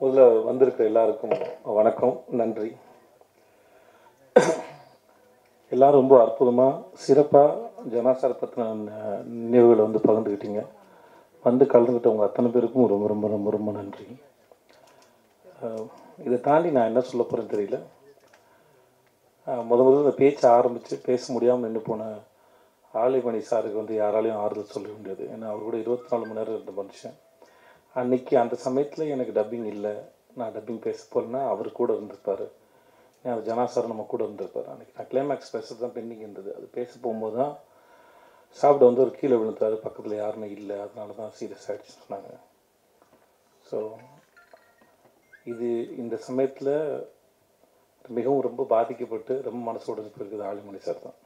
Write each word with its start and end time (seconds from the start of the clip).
முதல்ல 0.00 0.24
வந்திருக்கிற 0.46 0.84
எல்லாருக்கும் 0.88 1.30
வணக்கம் 1.76 2.16
நன்றி. 2.38 2.66
எல்லாரும் 5.74 6.00
ரொம்ப 6.00 6.16
அற்புதமாக 6.24 6.82
சிறப்பாக 7.04 7.54
ஜனாசார 7.92 8.34
பற்றின 8.40 8.66
நினைவுகளை 9.44 9.80
வந்து 9.86 10.02
பகிர்ந்துக்கிட்டீங்க. 10.06 10.62
வந்து 11.46 11.64
கலந்துக்கிட்டவங்க 11.72 12.26
அத்தனை 12.28 12.50
பேருக்கும் 12.50 12.90
ரொம்ப 12.92 13.08
ரொம்ப 13.12 13.28
ரொம்ப 13.34 13.50
ரொம்ப 13.56 13.72
நன்றி. 13.78 14.06
இதை 16.26 16.40
தாண்டி 16.48 16.76
நான் 16.76 16.90
என்ன 16.92 17.04
சொல்ல 17.10 17.24
போகிறேன்னு 17.24 17.54
தெரியல. 17.56 17.80
முத 19.70 19.80
முதல்ல 19.86 20.06
இந்த 20.06 20.16
பேச்சை 20.22 20.50
ஆரம்பித்து 20.58 21.04
பேச 21.10 21.32
முடியாமல் 21.32 21.66
நின்று 21.66 21.82
போன 21.90 22.12
ஆலைமணி 23.04 23.42
சாருக்கு 23.50 23.82
வந்து 23.82 23.96
யாராலையும் 24.02 24.42
ஆறுதல் 24.44 24.74
சொல்ல 24.76 24.88
முடியாது. 24.96 25.24
ஏன்னா 25.34 25.46
அவர் 25.52 25.68
கூட 25.68 25.78
இருபத்தி 25.84 26.10
நாலு 26.12 26.26
மணி 26.26 26.40
நேரம் 26.40 26.58
இருந்த 26.58 26.74
மனுஷன். 26.82 27.16
அன்னைக்கு 28.00 28.34
அந்த 28.42 28.54
சமயத்தில் 28.66 29.12
எனக்கு 29.14 29.34
டப்பிங் 29.38 29.68
இல்லை. 29.74 29.94
நான் 30.38 30.54
டப்பிங் 30.56 30.82
பேச 30.86 30.98
போகிறேன்னா 31.12 31.42
அவர் 31.52 31.68
கூட 31.78 31.90
இருந்திருப்பார். 31.96 32.46
அது 33.32 33.46
ஜனாசார் 33.48 33.92
நம்ம 33.92 34.04
கூட 34.10 34.22
இருந்திருப்பார். 34.26 34.68
அன்றைக்கி 34.72 34.92
நான் 34.96 35.08
கிளைமேக்ஸ் 35.12 35.54
பேசுறது 35.54 35.82
தான் 35.84 35.94
பெண்டிங் 35.96 36.24
இருந்தது. 36.24 36.50
அது 36.58 36.66
பேச 36.78 36.90
போகும்போது 37.04 37.36
தான் 37.42 37.54
சாப்பிட 38.60 38.82
வந்து 38.88 39.04
ஒரு 39.04 39.12
கீழே 39.20 39.36
விழுந்தாரு 39.40 39.76
பக்கத்தில் 39.86 40.20
யாருமே 40.22 40.48
இல்லை. 40.58 40.76
அதனால 40.84 41.16
தான் 41.20 41.32
சீரியஸ் 41.38 41.66
ஆகிடுச்சு 41.70 41.96
சொன்னாங்க. 42.02 42.30
ஸோ 43.70 43.78
இது 45.52 45.68
இந்த 46.02 46.14
சமயத்தில் 46.28 46.74
மிகவும் 48.16 48.46
ரொம்ப 48.48 48.62
பாதிக்கப்பட்டு 48.74 49.34
ரொம்ப 49.48 49.60
மனசு 49.68 49.90
உடஞ்சு 49.92 50.12
போயிருக்குது 50.14 50.48
ஆலிமணி 50.50 50.80
சார் 50.86 51.04
தான். 51.06 51.18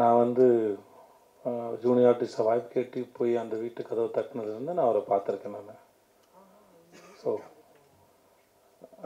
நான் 0.00 0.20
வந்து 0.24 0.46
ஜூனியர் 1.82 2.08
ஆர்டிஸ்ட்டை 2.10 2.44
வாய்ப்பு 2.48 2.68
கேட்டு 2.74 3.00
போய் 3.16 3.32
அந்த 3.42 3.54
வீட்டு 3.62 3.80
கதவை 3.88 4.08
தட்டினதுலேருந்து 4.16 4.76
நான் 4.76 4.88
அவரை 4.88 5.02
பார்த்துருக்கேன் 5.10 5.56
நான். 5.56 5.82
ஸோ 7.20 7.28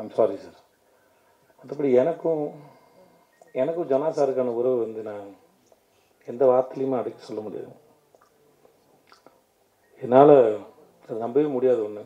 ஐம் 0.01 0.12
சாரி 0.19 0.37
சார் 0.45 0.59
மற்றபடி 1.59 1.88
எனக்கும் 2.02 2.43
எனக்கும் 3.62 3.90
ஜனா 3.93 4.09
சாருக்கான 4.16 4.54
உறவு 4.60 4.79
வந்து 4.85 5.02
நான் 5.10 5.27
எந்த 6.29 6.43
வார்த்தையிலையுமே 6.51 6.99
அடக்கி 7.01 7.23
சொல்ல 7.29 7.43
முடியாது. 7.46 7.73
என்னால் 10.02 10.37
அதை 11.09 11.16
நம்பவே 11.24 11.49
முடியாது 11.57 11.80
ஒன்று 11.87 12.05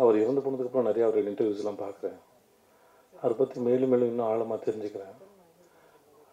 அவர் 0.00 0.22
இறந்து 0.22 0.42
போனதுக்கப்புறம் 0.44 0.88
நிறையா 0.88 1.06
அவர் 1.08 1.28
இன்டர்வியூஸ்லாம் 1.30 1.82
பார்க்குறேன். 1.84 2.18
அவரை 3.20 3.34
பற்றி 3.36 3.58
மேலும் 3.68 3.90
மேலும் 3.92 4.10
இன்னும் 4.10 4.28
ஆழமாக 4.30 4.58
தெரிஞ்சுக்கிறேன். 4.66 5.14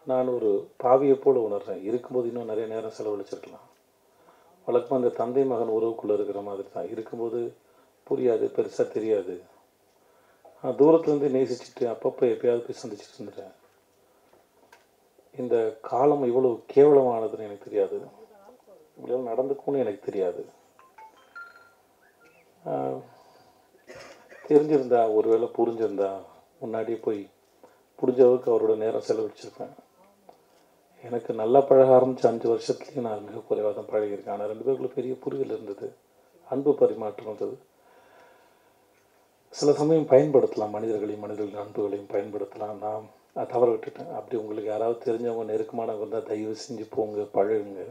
நான் 0.06 0.28
ஒரு 0.28 0.50
பாவியை 0.82 1.14
போல் 1.14 1.46
உணர்றேன். 1.46 1.82
இருக்கும்போது 1.82 2.26
இன்னும் 2.30 2.50
நிறைய 2.50 2.66
நேரம் 2.74 2.96
செலவழிச்சிருக்கலாம். 2.98 3.66
வழக்கமாக 4.66 5.00
அந்த 5.02 5.16
தந்தை 5.16 5.44
மகன் 5.44 5.74
உறவுக்குள்ளே 5.76 6.14
இருக்கிற 6.14 6.40
மாதிரி 6.40 6.68
தான். 6.72 6.88
இருக்கும்போது 6.88 7.40
புரியாது 8.06 8.46
பெருசாக 8.56 8.86
தெரியாது. 8.88 9.34
நான் 10.60 10.78
தூரத்துலேருந்து 10.80 11.28
நேசிச்சுட்டு 11.36 11.84
அப்பப்போ 11.92 12.24
எப்பயாவது 12.34 12.66
போய் 12.66 12.80
சந்திச்சுட்டு 12.82 13.18
இருந்துட்டேன். 13.18 13.54
இந்த 15.34 15.56
காலம் 15.80 16.24
இவ்வளோ 16.30 16.50
கேவலமானதுன்னு 16.74 17.48
எனக்கு 17.48 17.66
தெரியாது. 17.68 17.98
இவ்வளோ 18.98 19.22
நடந்துக்கும்னு 19.30 19.82
எனக்கு 19.84 20.02
தெரியாது. 20.08 20.44
தெரிஞ்சிருந்தா 24.48 25.00
ஒருவேளை 25.14 25.48
புரிஞ்சிருந்தா 25.58 26.10
முன்னாடியே 26.60 26.98
போய் 26.98 27.20
புரிஞ்ச 27.98 28.20
அளவுக்கு 28.26 28.52
அவரோட 28.52 28.74
நேரம் 28.76 29.06
செலவழிச்சிருப்பேன். 29.08 29.74
எனக்கு 31.02 31.34
நல்லா 31.34 31.60
பழக 31.60 31.94
ஆரம்பித்த 31.94 32.28
அஞ்சு 32.28 32.56
வருஷத்துலேயும் 32.56 33.00
நான் 33.00 33.24
மிக 33.24 33.38
குறைவாக 33.38 33.80
தான் 33.80 34.00
பழகியிருக்கேன். 34.00 34.30
ஆனால் 34.30 34.46
ரெண்டு 34.46 34.64
பேருக்குள்ள 34.64 34.90
பெரிய 34.94 35.14
புரிதல் 35.14 35.46
இருந்தது. 35.46 35.92
அன்பு 36.48 36.74
பரிமாற்றம் 36.74 37.24
இருந்தது 37.24 37.58
சில 39.48 39.72
சமயம் 39.72 40.06
பயன்படுத்தலாம். 40.06 40.70
மனிதர்களையும் 40.70 41.20
மனிதர்களின் 41.20 41.66
அன்புகளையும் 41.66 42.10
பயன்படுத்தலாம். 42.12 42.78
நான் 42.78 43.08
நான் 43.34 43.46
தவற 43.46 43.72
விட்டுட்டேன். 43.72 44.14
அப்படி 44.14 44.40
உங்களுக்கு 44.40 44.70
யாராவது 44.70 45.12
தெரிஞ்சவங்க 45.12 45.48
நெருக்கமானவங்க 45.52 45.96
இருந்தால் 45.96 46.22
தயவு 46.22 46.56
செஞ்சு 46.68 46.86
போங்க 46.90 47.20
பழகுங்க. 47.34 47.84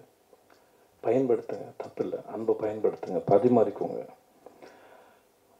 பயன்படுத்துங்க. 1.03 1.71
தப்பில்லை. 1.83 2.25
அன்பை 2.25 2.55
பயன்படுத்துங்க. 2.59 3.21
பரிமாறிக்கோங்க. 3.31 4.05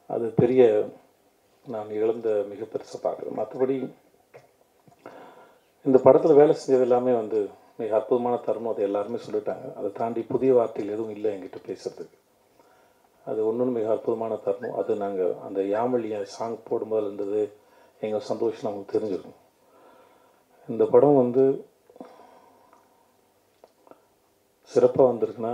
அது 0.08 0.30
பெரிய 0.30 0.90
நான் 1.68 1.90
இழந்த 1.90 2.46
மிக 2.50 2.64
பெருசாக 2.64 3.06
பார்க்குறேன். 3.06 3.38
மற்றபடி 3.38 3.90
இந்த 5.86 5.98
படத்தில் 6.06 6.40
வேலை 6.40 6.54
செஞ்சது 6.60 6.86
எல்லாமே 6.88 7.12
வந்து 7.22 7.40
மிக 7.80 7.92
அற்புதமான 7.98 8.36
தருணம் 8.46 8.72
அது 8.72 8.82
எல்லாருமே 8.88 9.18
சொல்லிட்டாங்க. 9.26 9.66
அதை 9.80 9.90
தாண்டி 10.00 10.22
புதிய 10.32 10.52
வார்த்தைகள் 10.58 10.94
எதுவும் 10.96 11.14
இல்லை 11.16 11.30
என்கிட்ட 11.34 11.60
பேசுகிறதுக்கு 11.68 12.18
அது 13.26 13.40
ஒன்றும் 13.50 13.76
மிக 13.78 13.88
அற்புதமான 13.96 14.34
தருணம் 14.46 14.78
அது 14.82 14.96
நாங்கள் 15.04 15.36
அந்த 15.48 15.60
யாமலிய 15.74 16.18
சாங் 16.36 16.58
போடும்போது 16.70 17.06
இருந்தது. 17.08 17.44
எங்கள் 18.06 18.28
சந்தோஷம் 18.32 18.68
நமக்கு 18.68 18.94
தெரிஞ்சிருக்கும். 18.96 19.40
இந்த 20.70 20.84
படம் 20.94 21.20
வந்து 21.22 21.44
சிறப்பாக 24.72 25.10
வந்திருக்குன்னா 25.12 25.54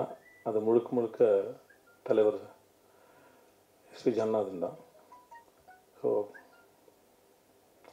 அது 0.50 0.60
முழுக்க 0.68 0.90
முழுக்க 0.98 1.22
தலைவர் 2.06 2.42
எஸ்பி 3.92 4.12
ஜன்னாதன் 4.20 4.64
தான். 4.66 4.78
ஸோ 6.00 6.10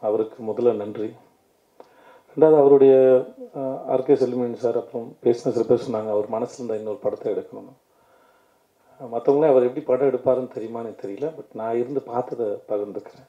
அவருக்கு 0.02 0.38
முதல்ல 0.50 0.74
நன்றி. 0.82 1.08
ரெண்டாவது 2.38 2.62
அவருடைய 2.62 2.94
ஆர்கே 3.92 4.14
செல்வமணி 4.18 4.58
சார் 4.64 4.76
அப்புறம் 4.80 5.06
பேசின 5.24 5.52
சில 5.54 5.62
பேர் 5.68 5.82
சொன்னாங்க 5.86 6.10
அவர் 6.14 6.26
மனசில் 6.34 6.58
இருந்த 6.58 6.74
இன்னொரு 6.80 6.98
படத்தை 7.04 7.26
எடுக்கணும் 7.32 7.70
மற்றவங்களே 9.00 9.48
அவர் 9.52 9.66
எப்படி 9.68 9.82
படம் 9.88 10.10
எடுப்பாருன்னு 10.10 10.52
தெரியுமான்னு 10.54 10.92
தெரியல 11.00 11.28
பட் 11.36 11.50
நான் 11.60 11.78
இருந்து 11.80 12.00
பார்த்ததை 12.10 12.46
பகிர்ந்துக்கிறேன். 12.68 13.26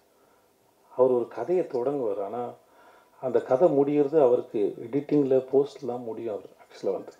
அவர் 0.91 1.15
ஒரு 1.17 1.25
கதையை 1.37 1.63
தொடங்குவார் 1.73 2.21
ஆனால் 2.27 2.51
அந்த 3.21 3.39
கதை 3.49 3.69
முடிகிறது 3.77 4.19
அவருக்கு 4.27 4.61
எடிட்டிங்கில் 4.87 5.47
போஸ்ட்லாம் 5.53 6.05
முடியும் 6.09 6.35
அவர் 6.35 6.51
ஆக்சுவலாக 6.63 6.97
வந்து. 6.99 7.15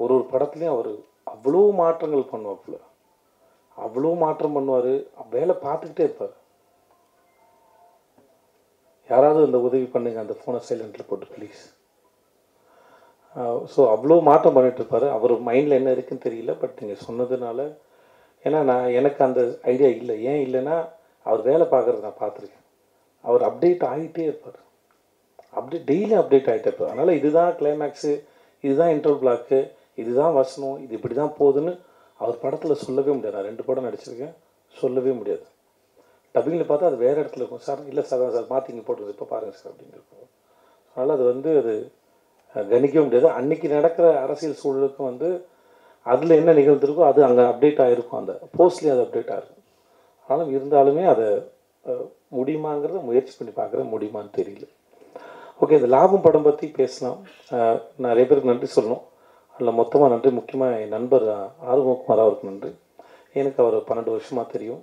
ஒரு 0.00 0.14
ஒரு 0.18 0.26
படத்துலையும் 0.34 0.74
அவர் 0.76 0.92
அவ்வளோ 1.34 1.64
மாற்றங்கள் 1.82 2.32
பண்ணுவாப்புல. 2.34 2.78
அவ்வளோ 3.78 4.12
மாற்றம் 4.24 4.56
பண்ணுவார் 4.58 4.92
வேலை 5.36 5.56
பார்த்துக்கிட்டே 5.66 6.06
இருப்பார். 6.08 6.36
யாராவது 9.10 9.46
இந்த 9.48 9.58
உதவி 9.68 9.86
பண்ணுங்கள் 9.94 10.24
அந்த 10.24 10.34
ஃபோனை 10.40 10.60
சைலண்டில் 10.68 11.08
போட்டு 11.10 11.26
ப்ளீஸ் 11.36 11.62
ஸோ 13.72 13.80
அவ்வளோ 13.94 14.16
மாற்றம் 14.28 14.56
பண்ணிகிட்டு 14.56 14.80
இருப்பார் 14.82 15.06
அவர் 15.16 15.32
மைண்டில் 15.48 15.78
என்ன 15.78 15.92
இருக்குன்னு 15.96 16.26
தெரியல 16.26 16.52
பட் 16.62 16.80
நீங்கள் 16.82 17.04
சொன்னதுனால 17.06 17.60
ஏன்னா 18.44 18.60
நான் 18.70 18.94
எனக்கு 18.98 19.20
அந்த 19.26 19.40
ஐடியா 19.72 19.88
இல்லை. 20.00 20.14
ஏன் 20.30 20.40
இல்லைன்னா 20.46 20.76
அவர் 21.26 21.42
வேலை 21.48 21.64
பார்க்குறத 21.72 22.02
நான் 22.06 22.22
பார்த்துருக்கேன். 22.22 22.64
அவர் 23.24 23.42
அப்டேட் 23.48 23.84
ஆகிட்டே 23.90 24.24
இருப்பார். 24.30 24.58
அப்டேட் 25.58 25.86
டெய்லி 25.90 26.14
அப்டேட் 26.20 26.50
ஆகிட்டே 26.52 26.68
இருப்பார். 26.70 26.92
அதனால் 26.92 27.18
இதுதான் 27.20 27.52
கிளைமேக்ஸு 27.60 28.12
இதுதான் 28.64 28.92
இன்டர் 28.94 29.20
பிளாக்கு 29.22 29.60
இதுதான் 30.02 30.34
வசனம் 30.40 30.76
இது 30.84 30.92
இப்படி 30.98 31.14
தான் 31.20 31.34
போகுதுன்னு 31.40 31.72
அவர் 32.20 32.42
படத்தில் 32.44 32.82
சொல்லவே 32.86 33.12
முடியாது. 33.16 33.36
நான் 33.38 33.48
ரெண்டு 33.50 33.66
படம் 33.68 33.86
நடிச்சிருக்கேன் 33.88 34.34
சொல்லவே 34.74 35.12
முடியாது. 35.20 35.44
டப்பிங்கில் 36.34 36.68
பார்த்தா 36.70 36.90
அது 36.90 36.98
வேறு 37.04 37.18
இடத்துல 37.22 37.42
இருக்கும். 37.42 37.64
சார் 37.68 37.80
இல்லை 37.90 38.02
சார் 38.10 38.22
சார் 38.36 38.52
மாற்றிங்க 38.52 38.82
போட்டுருது 38.88 39.14
இப்போ 39.14 39.28
பாருங்கள் 39.32 39.58
சார் 39.60 39.72
அப்படின்னு 39.72 39.96
இருக்கும். 39.98 40.28
அதனால் 40.92 41.14
அது 41.16 41.24
வந்து 41.32 41.50
அது 41.62 41.74
கணிக்கவும் 42.54 42.72
கணிக்க 42.72 42.96
முடியாது. 43.06 43.28
அன்றைக்கி 43.40 43.66
நடக்கிற 43.78 44.06
அரசியல் 44.24 44.60
சூழலுக்கும் 44.62 45.10
வந்து 45.10 45.28
அதில் 46.12 46.38
என்ன 46.40 46.52
நிகழ்ந்திருக்கோ 46.58 47.02
அது 47.08 47.20
அங்கே 47.26 47.42
அப்டேட் 47.50 47.82
ஆகிருக்கும் 47.84 48.20
அந்த 48.20 48.32
போஸ்ட்லேயும் 48.58 48.94
அது 48.96 49.04
அப்டேட் 49.06 49.32
ஆகிருக்கும் 49.34 49.66
ஆனாலும் 50.28 50.52
இருந்தாலுமே 50.56 51.04
அதை 51.12 51.28
முடியுமாங்கிறத 52.38 53.00
முயற்சி 53.08 53.32
பண்ணி 53.38 53.52
பார்க்குற 53.58 53.80
முடியுமான்னு 53.92 54.30
தெரியல. 54.38 54.66
ஓகே 55.62 55.76
இந்த 55.78 55.88
லாபம் 55.94 56.24
படம் 56.26 56.46
பற்றி 56.46 56.66
பேசலாம். 56.78 57.18
நிறைய 58.06 58.24
பேருக்கு 58.28 58.52
நன்றி 58.52 58.68
சொல்லணும். 58.76 59.02
அதில் 59.54 59.78
மொத்தமாக 59.80 60.10
நன்றி. 60.12 60.30
முக்கியமாக 60.38 60.78
என் 60.84 60.94
நண்பர் 60.96 61.26
ஆர்வகுமார் 61.72 62.24
அவருக்கு 62.24 62.50
நன்றி. 62.50 62.70
எனக்கு 63.40 63.60
அவர் 63.64 63.76
பன்னெண்டு 63.88 64.14
வருஷமாக 64.14 64.46
தெரியும். 64.54 64.82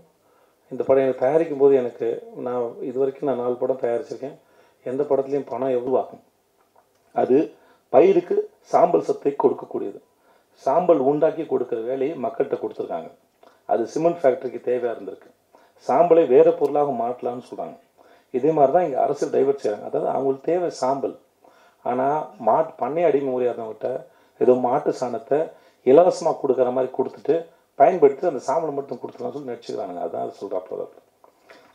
இந்த 0.71 0.81
படம் 0.87 1.03
எனக்கு 1.05 1.23
தயாரிக்கும் 1.25 1.61
போது 1.61 1.73
எனக்கு 1.81 2.07
நான் 2.45 2.65
இது 2.89 2.97
வரைக்கும் 3.01 3.29
நான் 3.29 3.41
நாலு 3.43 3.55
படம் 3.61 3.81
தயாரிச்சிருக்கேன். 3.85 4.35
எந்த 4.85 5.01
படத்துலையும் 5.09 5.49
பணம் 5.51 5.75
எவ்வளவாகும் 5.77 6.23
அது 7.21 7.37
பயிருக்கு 7.93 8.35
சாம்பல் 8.71 9.07
சத்தை 9.07 9.31
கொடுக்கக்கூடியது. 9.43 9.99
சாம்பல் 10.63 11.01
உண்டாக்கி 11.09 11.43
கொடுக்குற 11.51 11.79
வேலையை 11.89 12.13
மக்கள்கிட்ட 12.25 12.57
கொடுத்துருக்காங்க. 12.63 13.09
அது 13.71 13.83
சிமெண்ட் 13.93 14.19
ஃபேக்டரிக்கு 14.21 14.59
தேவையாக 14.69 14.95
இருந்திருக்கு. 14.95 15.29
சாம்பலை 15.87 16.23
வேறு 16.33 16.51
பொருளாக 16.59 16.93
மாற்றலாம்னு 17.01 17.47
சொல்கிறாங்க 17.49 17.77
இதே 18.37 18.51
மாதிரி 18.57 18.73
தான் 18.75 18.85
இங்கே 18.87 18.99
அரசு 19.05 19.25
டைவர்ட் 19.35 19.63
செய்கிறாங்க 19.63 19.85
அதாவது 19.89 20.09
அவங்களுக்கு 20.15 20.49
தேவை 20.51 20.69
சாம்பல். 20.81 21.15
ஆனால் 21.85 22.19
மாட்டு 22.47 22.71
பண்ணை 22.81 23.03
அடிமை 23.09 23.29
முறையாதவங்ககிட்ட 23.33 23.89
ஏதோ 24.41 24.53
மாட்டு 24.65 24.91
சாணத்தை 24.99 25.39
இலவசமாக 25.85 26.39
கொடுக்குற 26.41 26.69
மாதிரி 26.75 26.89
கொடுத்துட்டு 26.97 27.35
பயன்படுத்தி 27.79 28.29
அந்த 28.31 28.41
சாம்பலை 28.47 28.73
மட்டும் 28.77 29.01
கொடுத்துலாம் 29.01 29.35
சொல்லி 29.35 29.51
நடிச்சுக்கிறானுங்க 29.51 30.01
அதான் 30.05 30.25
அது 30.25 30.39
சொல்கிறாப்புல 30.41 30.85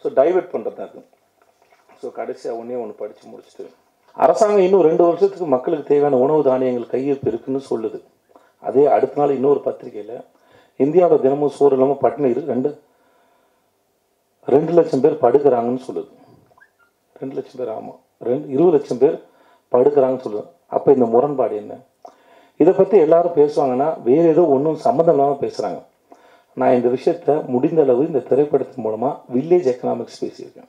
ஸோ 0.02 0.10
டைவர்ட் 0.18 0.52
பண்ணுறது 0.54 0.76
தான் 0.78 0.86
இருக்குது 0.86 1.10
ஸோ 2.00 2.08
கடைசியாக 2.18 2.58
ஒன்றே 2.60 2.80
ஒன்று 2.82 3.00
படித்து 3.02 3.30
முடிச்சுட்டு 3.32 3.66
அரசாங்கம் 4.24 4.64
இன்னும் 4.64 4.86
ரெண்டு 4.88 5.02
வருஷத்துக்கு 5.06 5.46
மக்களுக்கு 5.54 5.90
தேவையான 5.90 6.18
உணவு 6.24 6.42
தானியங்கள் 6.48 6.92
கையிருப்பு 6.92 7.28
இருக்குன்னு 7.30 7.60
சொல்லுது. 7.70 7.98
அதே 8.68 8.84
அடுத்த 8.96 9.18
நாள் 9.20 9.36
இன்னொரு 9.38 9.60
பத்திரிக்கையில் 9.64 10.16
இந்தியாவில் 10.80 11.22
தினமும் 11.24 11.54
சோறு 11.56 11.74
இல்லாமல் 11.76 12.00
பட்டினி 12.02 12.28
இருக்கு 12.34 12.52
ரெண்டு 12.54 12.70
ரெண்டு 14.54 14.72
லட்சம் 14.78 15.02
பேர் 15.04 15.16
படுக்கிறாங்கன்னு 15.24 15.82
சொல்லுது. 15.88 16.08
ரெண்டு 17.20 17.34
லட்சம் 17.38 17.60
பேர் 17.60 17.72
ஆமாம் 17.76 17.98
ரெண்டு 18.28 18.46
இருபது 18.54 18.74
லட்சம் 18.76 19.00
பேர் 19.02 19.16
படுக்கிறாங்கன்னு 19.72 20.24
சொல்லுது. 20.26 20.46
அப்போ 20.76 20.88
இந்த 20.96 21.06
முரண்பாடு 21.14 21.54
என்ன? 21.62 21.74
இதை 22.62 22.72
பற்றி 22.78 22.96
எல்லாரும் 23.06 23.36
பேசுவாங்கன்னா 23.40 23.88
வேறு 24.08 24.26
ஏதோ 24.34 24.42
ஒன்றும் 24.56 24.80
சம்மந்தம் 24.86 25.16
இல்லாமல் 25.16 25.42
பேசுகிறாங்க 25.44 25.80
நான் 26.54 26.74
இந்த 26.74 26.88
விஷயத்த 26.88 27.46
முடிந்த 27.46 27.82
அளவு 27.82 28.06
இந்த 28.06 28.18
திரைப்படத்தின் 28.18 28.84
மூலமாக 28.84 29.20
வில்லேஜ் 29.34 29.68
எக்கனாமிக்ஸ் 29.72 30.20
பேசியிருக்கேன். 30.20 30.68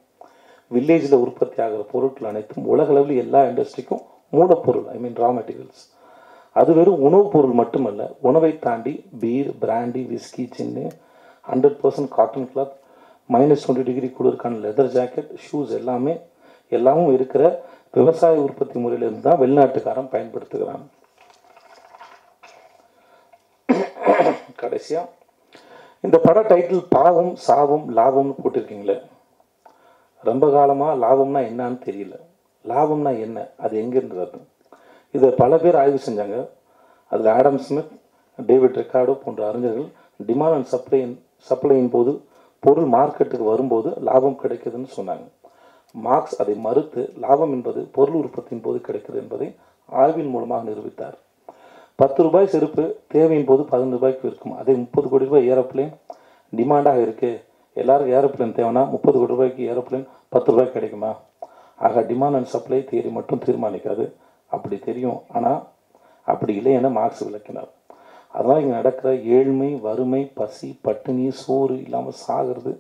வில்லேஜில் 0.74 1.16
உற்பத்தி 1.16 1.62
ஆகிற 1.64 1.82
பொருட்கள் 1.92 2.30
அனைத்தும் 2.30 2.66
உலகளவில் 2.66 3.18
எல்லா 3.18 3.44
இண்டஸ்ட்ரிக்கும் 3.44 4.02
மூலப்பொருள் 4.32 4.88
ஐ 4.88 4.98
மீன் 4.98 5.14
ரா 5.14 5.30
மெட்டீரியல்ஸ் 5.38 5.84
அது 6.52 6.74
வெறும் 6.74 7.02
உணவுப் 7.02 7.32
பொருள் 7.32 7.52
மட்டுமல்ல 7.52 8.16
உணவை 8.22 8.60
தாண்டி 8.60 9.06
பீர் 9.20 9.50
பிராண்டி 9.62 10.02
விஸ்கி 10.14 10.46
சின்னு 10.58 10.86
hundred 11.48 11.78
percent 11.84 12.08
cotton 12.08 12.50
cloth 12.56 12.76
minus 13.30 13.64
twenty 13.66 13.84
degree 13.84 14.14
குளிர்கான 14.20 14.60
leather 14.66 14.92
jacket 14.98 15.32
shoes 15.46 15.70
எல்லாமே 15.70 16.20
எல்லாமும் 16.70 17.14
இருக்கிற 17.14 17.64
விவசாய 17.92 18.40
உற்பத்தி 18.40 18.80
முறையிலிருந்து 18.80 19.30
தான் 19.30 19.40
வெளிநாட்டுக்காரன் 19.40 20.12
பயன்படுத்துகிறான். 20.12 20.86
கடைசியாக 24.56 25.08
இந்த 26.06 26.18
பட 26.18 26.40
டைட்டில் 26.42 26.86
பாவம் 26.90 27.36
சாவம் 27.48 27.86
லாபம்னு 27.98 28.34
போட்டிருக்கீங்களே? 28.44 28.96
ரொம்ப 30.22 30.52
காலமாக 30.52 30.94
லாபம்னா 31.06 31.42
என்னன்னு 31.50 31.78
தெரியல. 31.86 32.16
லாபம்னா 32.66 33.20
என்ன? 33.20 33.48
அது 33.58 33.82
எங்கேருந்து 33.82 34.18
வருது? 34.22 34.40
இதை 35.12 35.30
பல 35.30 35.58
பேர் 35.58 35.76
ஆய்வு 35.76 36.00
செஞ்சாங்க. 36.06 36.50
அதில் 37.08 37.32
ஆடம் 37.32 37.58
ஸ்மித் 37.58 37.92
டேவிட் 38.46 38.76
ரெக்கார்டோ 38.76 39.14
போன்ற 39.24 39.48
அறிஞர்கள் 39.48 39.88
டிமாண்ட் 40.28 40.54
அண்ட் 40.54 40.72
சப்ளையின் 40.72 41.16
சப்ளையின் 41.50 41.90
போது 41.90 42.14
பொருள் 42.60 42.90
மார்க்கெட்டுக்கு 42.90 43.44
வரும்போது 43.44 43.94
லாபம் 44.02 44.40
கிடைக்குதுன்னு 44.44 44.88
சொன்னாங்க. 44.98 45.28
மார்க்ஸ் 45.92 46.42
அதை 46.42 46.56
மறுத்து 46.56 47.14
லாபம் 47.20 47.52
என்பது 47.52 47.90
பொருள் 47.92 48.16
உற்பத்தியின் 48.16 48.62
போது 48.62 48.82
கிடைக்கிறது 48.82 49.22
என்பதை 49.24 49.56
ஆய்வின் 49.86 50.30
மூலமாக 50.30 50.70
நிரூபித்தார். 50.70 51.18
பத்து 52.00 52.20
ரூபாய் 52.26 52.52
செருப்பு 52.54 52.84
தேவையின் 53.14 53.48
போது 53.50 53.62
பதினஞ்சு 53.70 53.98
ரூபாய்க்கு 53.98 54.26
இருக்கும் 54.30 54.56
அதே 54.62 54.74
முப்பது 54.82 55.08
கோடி 55.12 55.28
ரூபாய் 55.28 55.48
ஏரோப்ளேன் 55.52 55.92
டிமாண்டாக 56.54 57.04
இருக்குது 57.06 57.40
எல்லாருக்கும் 57.82 58.16
ஏரோப்ளேன் 58.18 58.56
தேவைன்னா 58.58 58.84
முப்பது 58.96 59.16
கோடி 59.20 59.34
ரூபாய்க்கு 59.34 59.70
ஏரோப்ளேன் 59.72 60.04
பத்து 60.34 60.50
ரூபாய்க்கு 60.52 60.76
கிடைக்குமா? 60.78 61.12
ஆக 61.86 62.04
டிமாண்ட் 62.10 62.38
அண்ட் 62.40 62.52
சப்ளை 62.56 62.80
தியரி 62.90 63.10
மட்டும் 63.18 63.44
தீர்மானிக்காது. 63.46 64.06
அப்படி 64.52 64.78
தெரியும். 64.90 65.20
ஆனால் 65.36 65.60
அப்படி 66.28 66.54
இல்லை 66.60 66.74
என 66.80 66.92
மார்க்ஸ் 67.00 67.24
விளக்கினார். 67.28 67.72
அதனால் 68.36 68.62
இங்கே 68.62 68.76
நடக்கிற 68.80 69.10
ஏழ்மை 69.38 69.72
வறுமை 69.88 70.22
பசி 70.40 70.70
பட்டினி 70.86 71.28
சோறு 71.42 71.76
இல்லாமல் 71.86 72.20
சாகிறது 72.26 72.72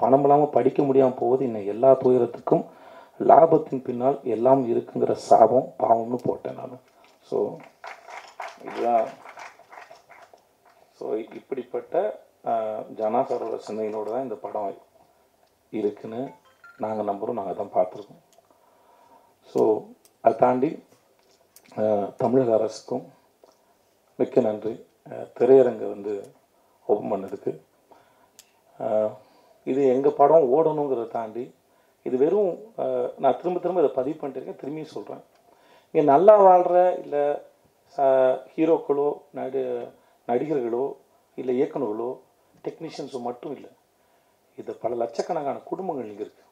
பணம் 0.00 0.24
இல்லாமல் 0.26 0.54
படிக்க 0.56 0.80
முடியாமல் 0.88 1.20
போவது 1.20 1.42
இன்னும் 1.48 1.70
எல்லா 1.74 1.90
துயரத்துக்கும் 2.02 2.64
லாபத்தின் 3.20 3.84
பின்னால் 3.86 4.18
எல்லாம் 4.34 4.62
இருக்குங்கிற 4.72 5.12
சாபம் 5.28 5.68
பாவம்னு 5.82 6.18
போட்டேன் 6.28 6.58
நான். 6.60 6.76
ஸோ 7.28 7.38
இதுதான் 8.66 9.06
ஸோ 10.98 11.04
இப்படிப்பட்ட 11.38 11.94
ஜனாசரோட 12.98 13.56
சிந்தனையினோடு 13.66 14.12
தான் 14.14 14.26
இந்த 14.26 14.36
படம் 14.44 14.68
இருக்குன்னு 15.72 16.20
நாங்கள் 16.84 17.08
நம்புகிறோம் 17.10 17.38
நாங்கள் 17.40 17.58
தான் 17.60 17.74
பார்த்துருக்கோம். 17.76 18.22
ஸோ 19.52 19.60
அதை 20.24 20.34
தாண்டி 20.42 20.70
தமிழக 22.22 22.50
அரசுக்கும் 22.58 23.04
மிக்க 24.18 24.40
நன்றி. 24.46 24.74
திரையரங்கை 25.36 25.86
வந்து 25.94 26.12
ஓப்பன் 26.88 27.12
பண்ணதுக்கு. 27.12 27.52
இது 29.70 29.80
எங்கள் 29.94 30.18
படம் 30.20 30.48
ஓடணுங்கிறத 30.56 31.08
தாண்டி 31.18 31.44
இது 32.06 32.16
வெறும் 32.22 32.52
நான் 33.22 33.38
திரும்ப 33.40 33.58
திரும்ப 33.64 33.82
இதை 33.82 33.90
பதிவு 33.98 34.16
பண்ணிட்டு 34.18 34.40
இருக்கேன் 34.40 34.60
திரும்பியும் 34.62 34.94
சொல்கிறேன் 34.96 35.22
இங்கே 35.90 36.04
நல்லா 36.12 36.34
வாழ்கிற 36.46 36.78
இல்லை 37.02 37.22
ஹீரோக்களோ 38.54 39.08
நடி 39.38 39.62
நடிகர்களோ 40.28 40.84
இல்லை 41.38 41.52
இயக்குனர்களோ 41.60 42.10
டெக்னீஷியன்ஸோ 42.66 43.18
மட்டும் 43.28 43.54
இல்லை. 43.56 43.70
இது 44.60 44.72
பல 44.82 44.94
லட்சக்கணக்கான 45.02 45.62
குடும்பங்கள் 45.70 46.10
இங்கே 46.12 46.24
இருக்குது 46.24 46.42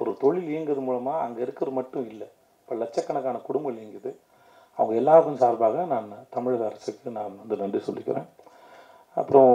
ஒரு 0.00 0.10
தொழில் 0.22 0.50
இயங்குறது 0.52 0.82
மூலமாக 0.88 1.24
அங்கே 1.26 1.40
இருக்கிறது 1.46 1.74
மட்டும் 1.78 2.06
இல்லை 2.12 2.28
பல 2.68 2.76
லட்சக்கணக்கான 2.82 3.36
குடும்பங்கள் 3.48 3.82
இயங்குது. 3.82 4.10
அவங்க 4.78 4.94
எல்லாருக்கும் 5.00 5.40
சார்பாக 5.42 5.84
நான் 5.92 6.10
தமிழக 6.34 6.64
அரசுக்கு 6.70 7.10
நான் 7.18 7.38
வந்து 7.40 7.56
நன்றி 7.62 7.80
சொல்லிக்கிறேன். 7.88 8.28
அப்புறம் 9.16 9.54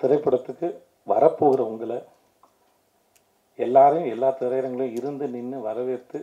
திரைப்படத்துக்கு 0.00 0.68
வரப்போகிற 1.12 1.60
உங்களை 1.72 1.98
எல்லாரையும் 3.58 4.12
எல்லா 4.14 4.28
திரையரங்களையும் 4.40 4.98
இருந்து 5.00 5.24
நின்று 5.34 5.58
வரவேற்று 5.68 6.20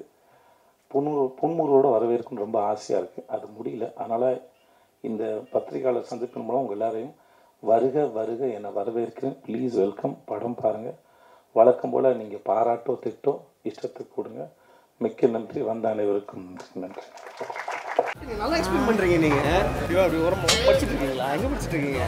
புன்முறு 0.92 1.24
புன்முறுவோடு 1.40 1.88
வரவேற்கணும்னு 1.96 2.46
ரொம்ப 2.46 2.60
ஆசையாக 2.72 3.02
இருக்குது 3.02 3.30
அது 3.36 3.46
முடியல. 3.56 3.86
அதனால் 4.02 4.30
இந்த 5.04 5.24
பத்திரிகையாளர் 5.54 6.10
சந்திப்பின் 6.12 6.46
மூலம் 6.46 6.62
உங்கள் 6.64 6.78
எல்லாரையும் 6.78 7.16
வருக 7.64 8.06
வருக 8.18 8.42
என 8.58 8.72
வரவேற்கிறேன். 8.78 9.36
ப்ளீஸ் 9.46 9.76
வெல்கம் 9.82 10.16
படம் 10.32 10.58
பாருங்கள் 10.62 10.98
வழக்கம் 11.56 11.94
போல் 11.94 12.18
நீங்கள் 12.22 12.46
பாராட்டோ 12.50 12.94
திட்டோ 13.06 13.34
இஷ்டத்துக்கு 13.70 14.16
கொடுங்க. 14.18 14.42
மிக்க 15.02 15.28
நன்றி. 15.36 15.60
வந்த 15.70 15.86
அனைவருக்கும் 15.94 16.46
நன்றி. 16.84 17.06
நல்லா 18.42 18.58
எக்ஸ்பிளைன் 18.60 18.88
பண்றீங்க 18.90 19.18
நீங்க. 19.26 19.42
ஐயோ 19.88 20.00
அப்படி 20.04 20.22
உரமா 20.28 20.48
படிச்சிட்டு 20.68 20.94
இருக்கீங்களா 20.94 21.28
எங்க 21.38 21.48
படிச்சிட்டு 21.52 21.76
இருக்கீங்க 21.78 22.04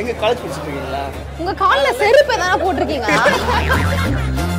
எங்க 0.00 0.12
காலேஜ் 0.22 0.42
படிச்சிட்டு 0.42 0.66
இருக்கீங்களா 0.68 1.02
உங்க 1.40 1.52
கால்ல 1.64 1.88
செருப்பு 2.02 2.34
எதனா 2.36 2.56
போட்டிருக்கீங்களா? 2.64 4.54